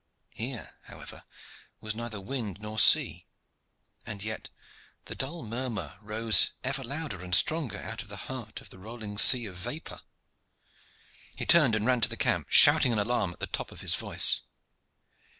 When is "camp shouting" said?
12.17-12.91